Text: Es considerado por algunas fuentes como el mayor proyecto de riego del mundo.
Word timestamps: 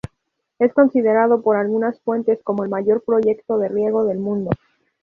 Es 0.57 0.73
considerado 0.73 1.43
por 1.43 1.57
algunas 1.57 2.01
fuentes 2.01 2.41
como 2.43 2.63
el 2.63 2.71
mayor 2.71 3.03
proyecto 3.03 3.59
de 3.59 3.67
riego 3.69 4.03
del 4.03 4.17
mundo. 4.17 4.49